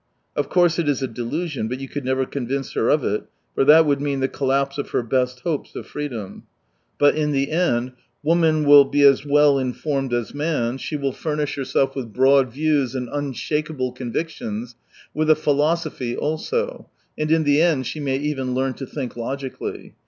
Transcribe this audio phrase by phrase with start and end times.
[0.35, 3.63] Of course, it is a delusion, but you could never convince her of it, for
[3.65, 6.41] that would mean the collapse of her best hopes of freedom.
[6.99, 7.93] So that in the erid
[8.23, 12.51] woman will be as well informed as man, she will furnish 192 herself with broad
[12.51, 14.75] views and unshakeable convictions,
[15.13, 19.93] with a philosophy also— and in the end she may even learn to think logically.